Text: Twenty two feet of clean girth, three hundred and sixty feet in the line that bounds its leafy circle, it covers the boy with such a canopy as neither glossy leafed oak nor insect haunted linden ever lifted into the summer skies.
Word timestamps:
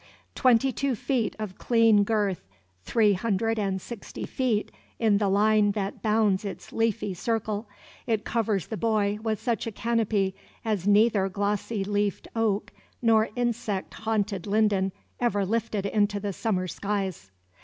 Twenty 0.33 0.71
two 0.71 0.95
feet 0.95 1.35
of 1.37 1.59
clean 1.59 2.03
girth, 2.03 2.41
three 2.81 3.13
hundred 3.13 3.59
and 3.59 3.79
sixty 3.79 4.25
feet 4.25 4.71
in 4.97 5.19
the 5.19 5.29
line 5.29 5.73
that 5.73 6.01
bounds 6.01 6.43
its 6.43 6.73
leafy 6.73 7.13
circle, 7.13 7.69
it 8.07 8.25
covers 8.25 8.65
the 8.65 8.77
boy 8.77 9.19
with 9.21 9.39
such 9.39 9.67
a 9.67 9.71
canopy 9.71 10.33
as 10.65 10.87
neither 10.87 11.29
glossy 11.29 11.83
leafed 11.83 12.27
oak 12.35 12.71
nor 12.99 13.29
insect 13.35 13.93
haunted 13.93 14.47
linden 14.47 14.91
ever 15.19 15.45
lifted 15.45 15.85
into 15.85 16.19
the 16.19 16.33
summer 16.33 16.67
skies. 16.67 17.29